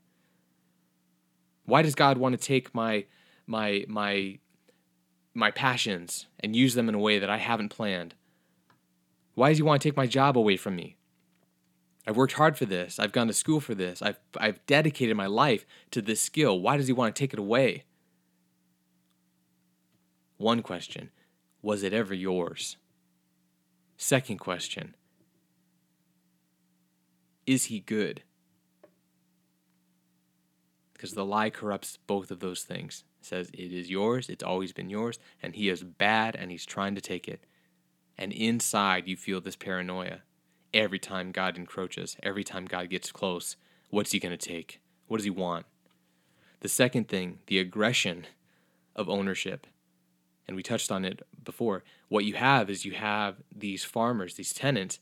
[1.65, 3.05] Why does God want to take my
[3.47, 4.39] my my
[5.33, 8.15] my passions and use them in a way that I haven't planned?
[9.33, 10.95] Why does he want to take my job away from me?
[12.07, 12.99] I've worked hard for this.
[12.99, 14.01] I've gone to school for this.
[14.01, 16.59] I've I've dedicated my life to this skill.
[16.59, 17.85] Why does he want to take it away?
[20.37, 21.11] One question
[21.61, 22.77] Was it ever yours?
[23.97, 24.95] Second question
[27.45, 28.23] Is he good?
[30.93, 33.03] Because the lie corrupts both of those things.
[33.19, 36.65] It says it is yours, it's always been yours, and he is bad and he's
[36.65, 37.43] trying to take it.
[38.17, 40.21] And inside you feel this paranoia.
[40.73, 43.55] Every time God encroaches, every time God gets close,
[43.89, 44.81] what's he going to take?
[45.07, 45.65] What does he want?
[46.61, 48.25] The second thing, the aggression
[48.95, 49.67] of ownership
[50.47, 54.53] and we touched on it before, what you have is you have these farmers, these
[54.53, 54.99] tenants,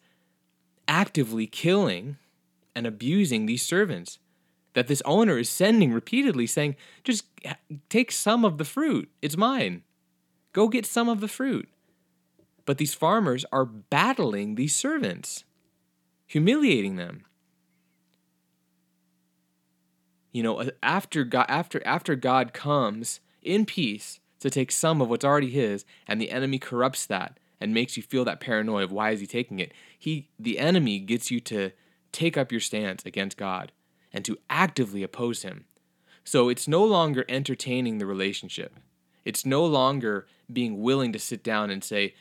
[0.88, 2.18] actively killing
[2.76, 4.20] and abusing these servants
[4.74, 7.26] that this owner is sending repeatedly, saying, just
[7.90, 9.10] take some of the fruit.
[9.22, 9.84] It's mine.
[10.52, 11.70] Go get some of the fruit.
[12.66, 15.44] But these farmers are battling these servants,
[16.26, 17.26] humiliating them.
[20.32, 25.26] You know, after God, after after God comes in peace to take some of what's
[25.26, 29.12] already his, and the enemy corrupts that and makes you feel that paranoia of why
[29.12, 29.72] is he taking it.
[29.98, 31.72] He the enemy gets you to
[32.12, 33.72] take up your stance against God
[34.12, 35.64] and to actively oppose him.
[36.26, 38.78] So it's no longer entertaining the relationship.
[39.24, 42.14] It's no longer being willing to sit down and say,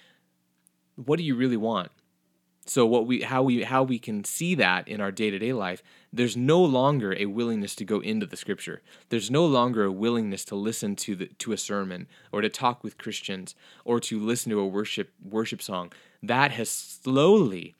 [0.95, 1.91] what do you really want?
[2.67, 6.37] So what we how we how we can see that in our day-to-day life, there's
[6.37, 8.83] no longer a willingness to go into the scripture.
[9.09, 12.85] There's no longer a willingness to listen to the to a sermon or to talk
[12.85, 15.92] with Christians or to listen to a worship worship song.
[16.22, 17.75] That has slowly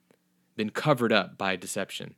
[0.57, 2.15] been covered up by deception.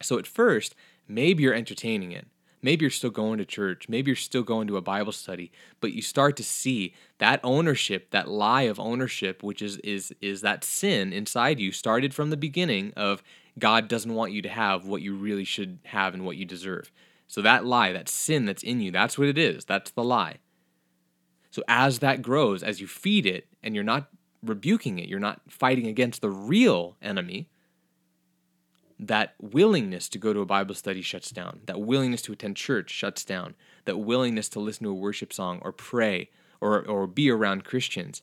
[0.00, 0.74] So at first,
[1.08, 2.26] maybe you're entertaining it.
[2.60, 3.88] Maybe you're still going to church.
[3.88, 8.10] Maybe you're still going to a Bible study, but you start to see that ownership,
[8.10, 12.36] that lie of ownership, which is is is that sin inside you started from the
[12.36, 13.22] beginning of
[13.58, 16.90] God doesn't want you to have what you really should have and what you deserve.
[17.26, 19.64] So that lie, that sin that's in you, that's what it is.
[19.64, 20.36] That's the lie.
[21.50, 24.08] So as that grows, as you feed it and you're not
[24.42, 27.48] rebuking it, you're not fighting against the real enemy,
[28.98, 31.60] that willingness to go to a Bible study shuts down.
[31.66, 33.54] That willingness to attend church shuts down.
[33.84, 38.22] That willingness to listen to a worship song or pray or, or be around Christians,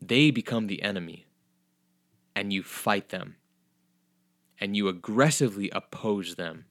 [0.00, 1.26] they become the enemy.
[2.34, 3.36] And you fight them.
[4.62, 6.66] And you aggressively oppose them.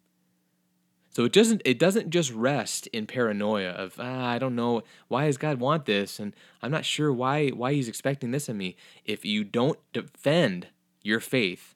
[1.09, 5.25] So it doesn't it doesn't just rest in paranoia of ah, I don't know why
[5.25, 8.77] does God want this and I'm not sure why why he's expecting this of me.
[9.03, 10.67] If you don't defend
[11.01, 11.75] your faith,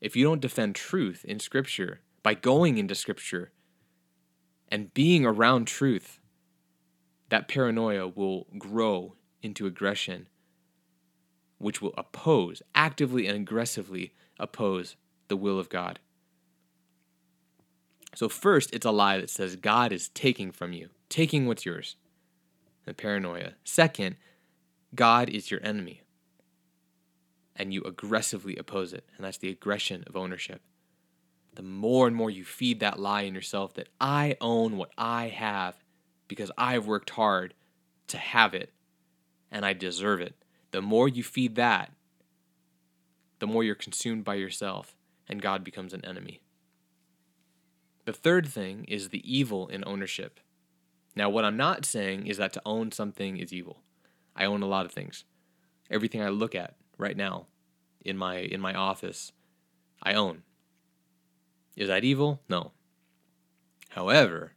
[0.00, 3.50] if you don't defend truth in Scripture by going into Scripture
[4.68, 6.20] and being around truth,
[7.30, 10.28] that paranoia will grow into aggression,
[11.58, 14.94] which will oppose, actively and aggressively oppose
[15.28, 15.98] the will of God.
[18.14, 21.96] So, first, it's a lie that says God is taking from you, taking what's yours,
[22.84, 23.52] the paranoia.
[23.64, 24.16] Second,
[24.94, 26.02] God is your enemy
[27.56, 29.04] and you aggressively oppose it.
[29.16, 30.60] And that's the aggression of ownership.
[31.54, 35.28] The more and more you feed that lie in yourself that I own what I
[35.28, 35.76] have
[36.26, 37.54] because I've worked hard
[38.08, 38.72] to have it
[39.50, 40.34] and I deserve it,
[40.72, 41.92] the more you feed that,
[43.38, 44.96] the more you're consumed by yourself
[45.28, 46.40] and God becomes an enemy.
[48.04, 50.40] The third thing is the evil in ownership.
[51.16, 53.82] Now, what I'm not saying is that to own something is evil.
[54.36, 55.24] I own a lot of things.
[55.90, 57.46] Everything I look at right now
[58.04, 59.32] in my in my office
[60.02, 60.42] I own.
[61.76, 62.40] Is that evil?
[62.48, 62.72] No.
[63.90, 64.52] However,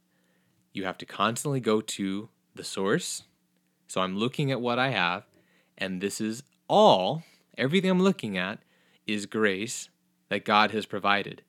[0.73, 3.23] you have to constantly go to the source.
[3.88, 5.23] So I'm looking at what I have,
[5.77, 7.23] and this is all,
[7.58, 8.60] everything I'm looking at
[9.06, 9.89] is grace
[10.29, 11.41] that God has provided.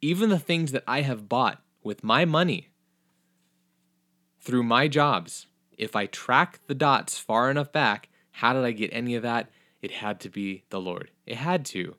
[0.00, 2.68] Even the things that I have bought with my money
[4.40, 5.46] through my jobs,
[5.78, 9.50] if I track the dots far enough back, how did I get any of that?
[9.80, 11.10] It had to be the Lord.
[11.26, 11.96] It had to.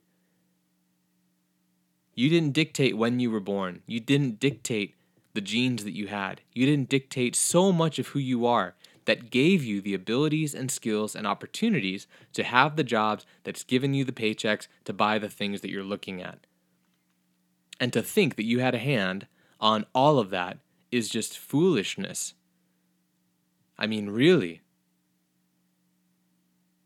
[2.15, 3.81] You didn't dictate when you were born.
[3.85, 4.95] You didn't dictate
[5.33, 6.41] the genes that you had.
[6.53, 10.71] You didn't dictate so much of who you are that gave you the abilities and
[10.71, 15.29] skills and opportunities to have the jobs that's given you the paychecks to buy the
[15.29, 16.45] things that you're looking at.
[17.79, 19.27] And to think that you had a hand
[19.59, 20.59] on all of that
[20.91, 22.33] is just foolishness.
[23.77, 24.61] I mean, really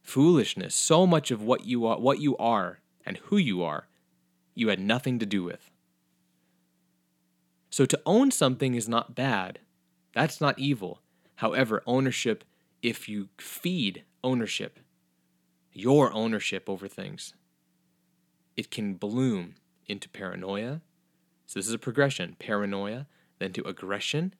[0.01, 0.73] foolishness.
[0.73, 3.87] So much of what you are, what you are and who you are,
[4.55, 5.69] you had nothing to do with.
[7.69, 9.59] So to own something is not bad.
[10.13, 11.01] That's not evil.
[11.37, 12.43] However, ownership,
[12.81, 14.79] if you feed ownership,
[15.71, 17.33] your ownership over things,
[18.55, 20.81] it can bloom into paranoia.
[21.45, 23.05] So this is a progression paranoia,
[23.37, 24.33] then to aggression,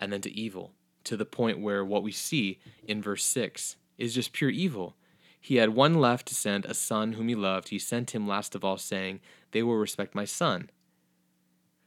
[0.00, 0.72] and then to evil,
[1.04, 4.96] to the point where what we see in verse 6 is just pure evil.
[5.40, 7.68] He had one left to send, a son whom he loved.
[7.68, 9.20] He sent him last of all, saying,
[9.52, 10.70] They will respect my son.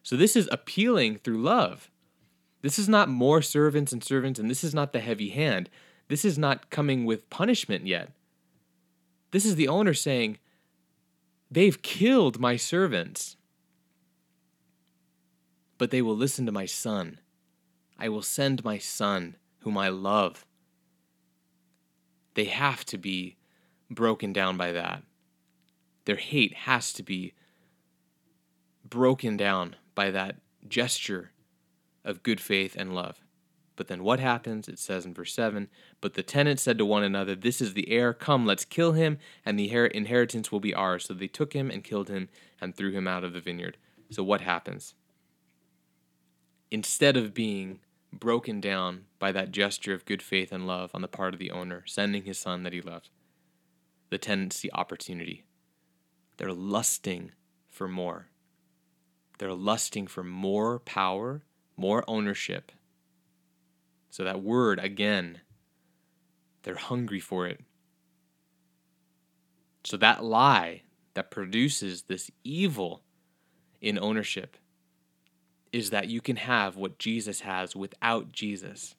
[0.02, 1.91] So this is appealing through love.
[2.62, 5.70] This is not more servants and servants, and this is not the heavy hand.
[6.07, 8.12] This is not coming with punishment yet.
[9.32, 10.38] This is the owner saying,
[11.51, 13.38] They've killed my servants,
[15.78, 17.20] but they will listen to my son.
[17.97, 20.45] I will send my son, whom I love
[22.39, 23.36] they have to be
[23.89, 25.03] broken down by that.
[26.05, 27.34] Their hate has to be
[28.88, 31.32] broken down by that gesture
[32.10, 33.22] of good faith and love.
[33.76, 34.68] But then what happens?
[34.68, 35.70] It says in verse 7
[36.01, 38.14] But the tenants said to one another, This is the heir.
[38.14, 41.05] Come, let's kill him, and the inheritance will be ours.
[41.05, 42.28] So they took him and killed him
[42.60, 43.78] and threw him out of the vineyard.
[44.12, 44.95] So what happens?
[46.72, 47.80] Instead of being
[48.12, 51.51] broken down by that gesture of good faith and love on the part of the
[51.51, 53.10] owner, sending his son that he loved.
[54.10, 55.45] The tenants see opportunity.
[56.38, 57.32] They're lusting
[57.70, 58.30] for more.
[59.38, 61.43] They're lusting for more power,
[61.80, 62.71] more ownership.
[64.09, 65.41] So, that word again,
[66.63, 67.61] they're hungry for it.
[69.84, 73.03] So, that lie that produces this evil
[73.82, 74.57] in ownership
[75.71, 78.95] is that you can have what Jesus has without Jesus.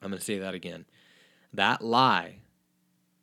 [0.00, 0.84] I'm going to say that again.
[1.52, 2.36] That lie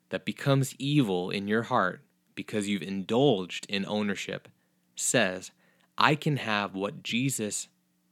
[0.09, 2.01] that becomes evil in your heart
[2.35, 4.47] because you've indulged in ownership
[4.95, 5.51] says,
[5.97, 7.67] I can have what Jesus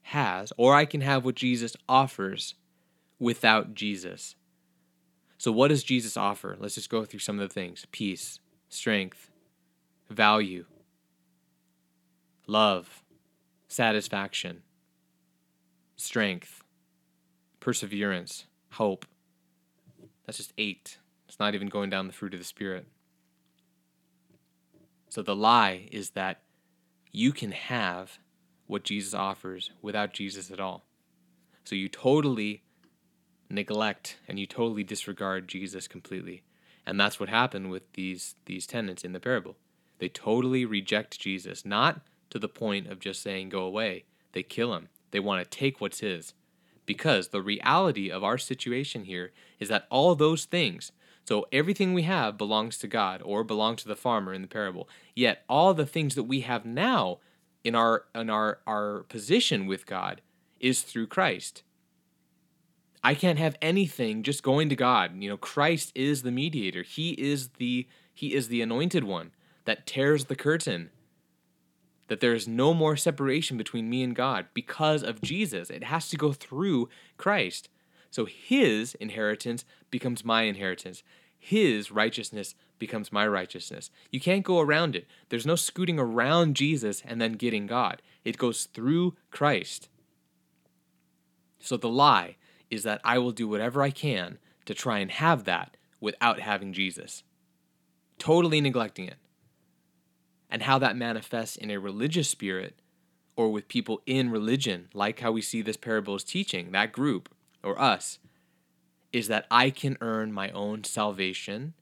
[0.08, 2.56] has, or I can have what Jesus offers
[3.20, 4.36] without Jesus.
[5.38, 6.56] So, what does Jesus offer?
[6.60, 8.40] Let's just go through some of the things peace,
[8.70, 9.30] strength,
[10.10, 10.66] value,
[12.48, 13.04] love,
[13.68, 14.64] satisfaction,
[15.98, 16.64] strength,
[17.60, 19.06] perseverance, hope.
[20.26, 20.98] That's just eight.
[21.28, 22.88] It's not even going down the fruit of the Spirit.
[25.10, 26.42] So the lie is that
[27.12, 28.20] you can have
[28.68, 30.84] what Jesus offers without Jesus at all.
[31.64, 32.64] So you totally
[33.50, 36.44] neglect and you totally disregard Jesus completely.
[36.86, 39.58] And that's what happened with these these tenants in the parable.
[40.00, 44.06] They totally reject Jesus, not to the point of just saying go away.
[44.34, 44.90] They kill him.
[45.12, 46.34] They want to take what's his.
[46.86, 50.92] Because the reality of our situation here is that all those things,
[51.26, 54.88] so everything we have belongs to God or belongs to the farmer in the parable.
[55.14, 57.20] Yet all the things that we have now
[57.68, 60.22] in our in our our position with God
[60.58, 61.64] is through Christ.
[63.04, 65.22] I can't have anything just going to God.
[65.22, 66.84] You know, Christ is the mediator.
[66.84, 69.32] He is the he is the anointed one
[69.66, 70.92] that tears the curtain.
[72.08, 75.70] That there is no more separation between me and God because of Jesus.
[75.70, 76.88] It has to go through
[77.18, 77.68] Christ.
[78.10, 81.04] So his inheritance becomes my inheritance.
[81.38, 83.90] His righteousness becomes my righteousness.
[84.12, 85.08] You can't go around it.
[85.30, 88.02] There's no scooting around Jesus and then getting God.
[88.24, 89.90] It goes through Christ.
[91.60, 92.38] So the lie
[92.70, 96.74] is that I will do whatever I can to try and have that without having
[96.74, 97.24] Jesus.
[98.20, 99.18] Totally neglecting it
[100.50, 102.80] and how that manifests in a religious spirit
[103.36, 107.30] or with people in religion, like how we see this parable is teaching, that group
[107.64, 108.20] or us,
[109.12, 111.74] is that I can earn my own salvation.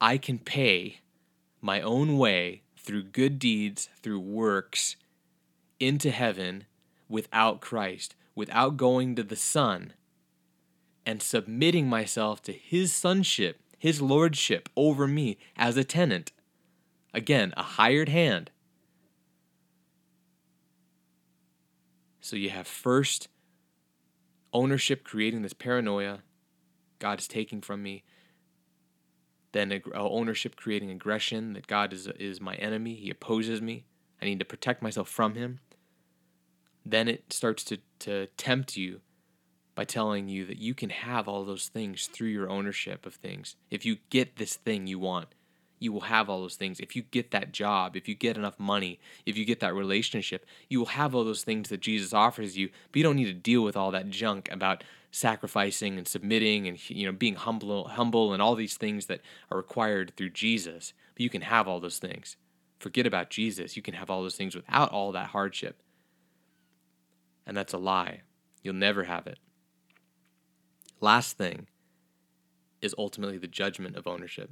[0.00, 1.00] I can pay
[1.60, 4.96] my own way through good deeds, through works,
[5.78, 6.64] into heaven
[7.08, 9.92] without Christ, without going to the Son
[11.04, 16.32] and submitting myself to His sonship, His lordship over me as a tenant.
[17.12, 18.50] Again, a hired hand.
[22.20, 23.28] So you have first
[24.52, 26.20] ownership creating this paranoia
[27.00, 28.04] God is taking from me.
[29.52, 32.94] Then ag- uh, ownership creating aggression that God is, is my enemy.
[32.94, 33.84] He opposes me.
[34.20, 35.60] I need to protect myself from him.
[36.84, 39.00] Then it starts to, to tempt you
[39.74, 43.56] by telling you that you can have all those things through your ownership of things.
[43.70, 45.28] If you get this thing you want,
[45.78, 46.78] you will have all those things.
[46.78, 50.44] If you get that job, if you get enough money, if you get that relationship,
[50.68, 52.68] you will have all those things that Jesus offers you.
[52.92, 56.88] But you don't need to deal with all that junk about sacrificing and submitting and
[56.88, 60.92] you know being humble humble and all these things that are required through Jesus.
[61.14, 62.36] But you can have all those things.
[62.78, 63.76] Forget about Jesus.
[63.76, 65.82] You can have all those things without all that hardship.
[67.46, 68.22] And that's a lie.
[68.62, 69.38] You'll never have it.
[71.00, 71.66] Last thing
[72.80, 74.50] is ultimately the judgment of ownership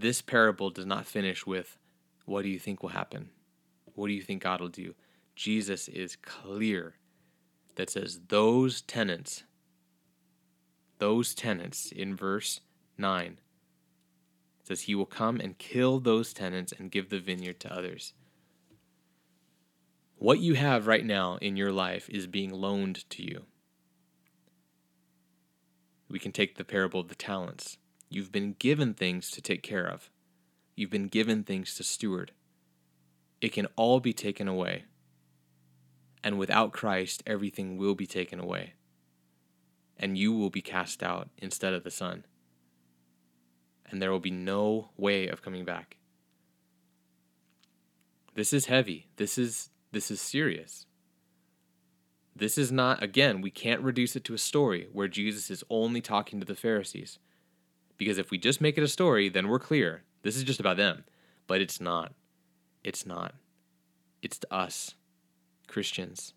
[0.00, 1.78] this parable does not finish with,
[2.26, 3.30] What do you think will happen?
[3.94, 4.94] What do you think God will do?
[5.34, 6.96] Jesus is clear
[7.76, 9.44] that says, Those tenants,
[10.98, 12.60] those tenants in verse
[12.98, 13.38] 9
[14.64, 18.12] says, He will come and kill those tenants and give the vineyard to others.
[20.18, 23.44] What you have right now in your life is being loaned to you.
[26.08, 27.78] We can take the parable of the talents.
[28.08, 30.10] You've been given things to take care of.
[30.74, 32.32] You've been given things to steward.
[33.40, 34.84] It can all be taken away.
[36.22, 38.74] And without Christ, everything will be taken away.
[39.98, 42.24] And you will be cast out instead of the Son.
[43.90, 45.96] And there will be no way of coming back.
[48.34, 49.06] This is heavy.
[49.16, 50.84] This is this is serious.
[52.34, 56.02] This is not again, we can't reduce it to a story where Jesus is only
[56.02, 57.18] talking to the Pharisees.
[57.96, 60.02] Because if we just make it a story, then we're clear.
[60.22, 61.04] This is just about them.
[61.46, 62.12] But it's not.
[62.84, 63.34] It's not.
[64.20, 64.94] It's to us,
[65.66, 66.34] Christians.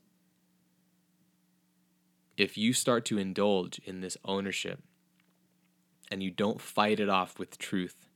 [2.38, 4.80] If you start to indulge in this ownership
[6.10, 8.08] and you don't fight it off with truth,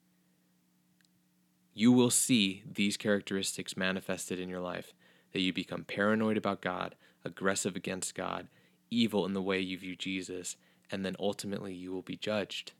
[1.74, 4.93] you will see these characteristics manifested in your life
[5.34, 6.95] that you become paranoid about God,
[7.26, 8.47] aggressive against God,
[8.91, 10.55] evil in the way you view Jesus,
[10.91, 12.74] and then ultimately you will be judged.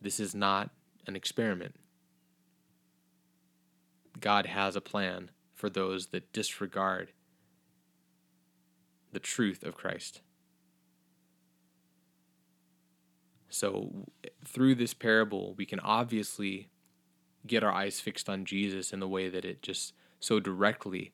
[0.00, 0.70] This is not
[1.06, 1.76] an experiment.
[4.20, 5.30] God has a plan
[5.62, 7.12] for those that disregard
[9.12, 10.20] the truth of Christ.
[13.48, 14.08] So,
[14.44, 16.68] through this parable, we can obviously
[17.46, 21.12] get our eyes fixed on Jesus in the way that it just so directly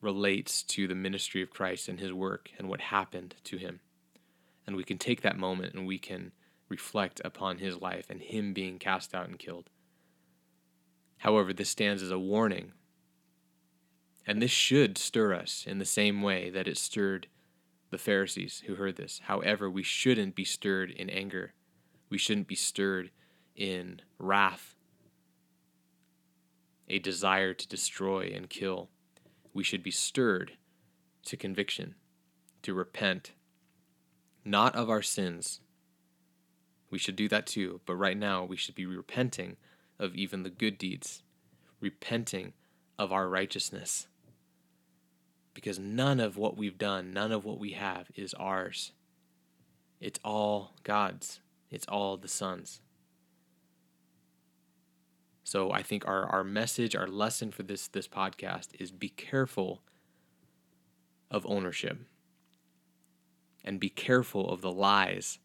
[0.00, 3.78] relates to the ministry of Christ and his work and what happened to him.
[4.66, 6.32] And we can take that moment and we can
[6.68, 9.70] reflect upon his life and him being cast out and killed.
[11.18, 12.72] However, this stands as a warning.
[14.28, 17.28] And this should stir us in the same way that it stirred
[17.88, 19.22] the Pharisees who heard this.
[19.24, 21.54] However, we shouldn't be stirred in anger.
[22.10, 23.10] We shouldn't be stirred
[23.56, 24.76] in wrath,
[26.88, 28.90] a desire to destroy and kill.
[29.54, 30.52] We should be stirred
[31.24, 31.94] to conviction,
[32.62, 33.32] to repent,
[34.44, 35.60] not of our sins.
[36.90, 39.56] We should do that too, but right now we should be repenting
[39.98, 41.22] of even the good deeds,
[41.80, 42.52] repenting
[42.98, 44.06] of our righteousness.
[45.58, 48.92] Because none of what we've done, none of what we have is ours.
[50.00, 52.80] It's all God's, it's all the Son's.
[55.42, 59.82] So I think our, our message, our lesson for this, this podcast is be careful
[61.28, 61.98] of ownership
[63.64, 65.40] and be careful of the lies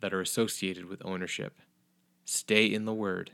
[0.00, 1.58] that are associated with ownership.
[2.24, 3.32] Stay in the Word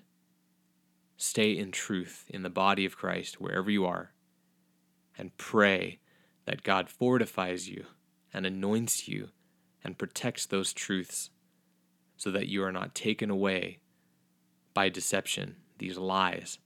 [1.17, 4.11] Stay in truth in the body of Christ wherever you are
[5.19, 5.99] and pray
[6.45, 7.87] that God fortifies you
[8.33, 9.31] and anoints you
[9.83, 11.31] and protects those truths
[12.17, 13.79] so that you are not taken away
[14.75, 16.59] by deception, these lies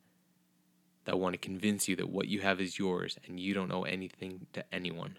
[1.05, 3.83] that want to convince you that what you have is yours and you don't owe
[3.83, 5.19] anything to anyone.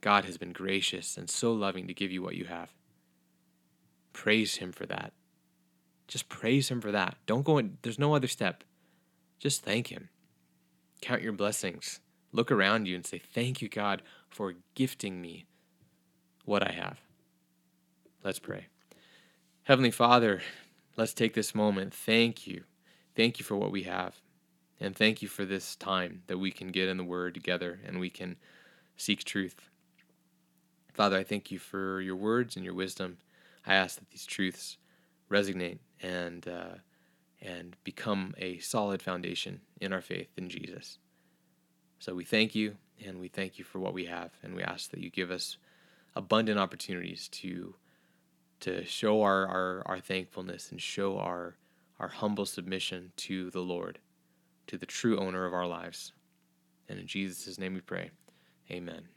[0.00, 2.72] God has been gracious and so loving to give you what you have.
[4.12, 5.12] Praise Him for that.
[6.06, 7.16] Just praise Him for that.
[7.26, 8.64] Don't go in, there's no other step.
[9.38, 10.08] Just thank Him.
[11.00, 12.00] Count your blessings.
[12.32, 15.46] Look around you and say, Thank you, God, for gifting me
[16.44, 16.98] what I have.
[18.24, 18.66] Let's pray.
[19.62, 20.40] Heavenly Father,
[20.96, 21.94] let's take this moment.
[21.94, 22.64] Thank you.
[23.14, 24.16] Thank you for what we have.
[24.80, 27.98] And thank you for this time that we can get in the Word together and
[27.98, 28.36] we can
[28.96, 29.56] seek truth.
[30.94, 33.18] Father, I thank you for your words and your wisdom.
[33.66, 34.78] I ask that these truths
[35.30, 36.74] resonate and uh,
[37.40, 40.98] and become a solid foundation in our faith in Jesus.
[41.98, 44.90] So we thank you, and we thank you for what we have, and we ask
[44.90, 45.56] that you give us
[46.14, 47.74] abundant opportunities to
[48.60, 51.56] to show our, our, our thankfulness and show our
[52.00, 53.98] our humble submission to the Lord,
[54.68, 56.12] to the true owner of our lives.
[56.88, 58.10] And in Jesus' name we pray.
[58.70, 59.08] Amen.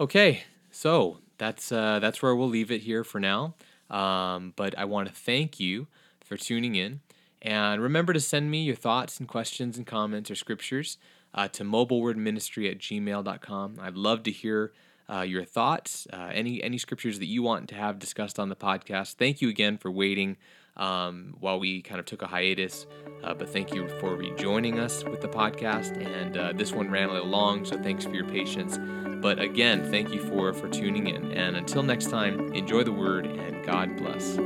[0.00, 3.54] Okay, so that's uh, that's where we'll leave it here for now.
[3.88, 5.88] Um, but I want to thank you
[6.30, 7.00] for tuning in.
[7.42, 10.96] And remember to send me your thoughts and questions and comments or scriptures
[11.34, 13.78] uh, to mobilewordministry at gmail.com.
[13.80, 14.72] I'd love to hear
[15.12, 18.54] uh, your thoughts, uh, any, any scriptures that you want to have discussed on the
[18.54, 19.14] podcast.
[19.14, 20.36] Thank you again for waiting
[20.76, 22.86] um, while we kind of took a hiatus.
[23.24, 25.96] Uh, but thank you for rejoining us with the podcast.
[26.00, 28.78] And uh, this one ran a little long, so thanks for your patience.
[29.20, 31.32] But again, thank you for, for tuning in.
[31.32, 34.38] And until next time, enjoy the word and God bless.